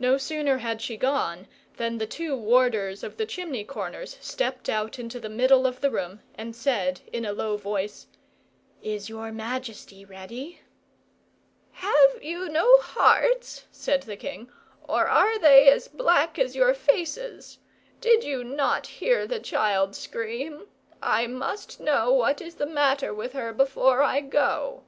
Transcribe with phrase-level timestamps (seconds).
[0.00, 4.98] No sooner had she gone than the two warders of the chimney corners stepped out
[4.98, 8.08] into the middle of the room, and said, in a low voice,
[8.82, 10.60] "Is your majesty ready?"
[11.70, 14.50] "Have you no hearts?" said the king;
[14.88, 17.58] "or are they as black as your faces?
[18.00, 20.66] Did you not hear the child scream?
[21.00, 24.82] I must know what is the matter with her before I go."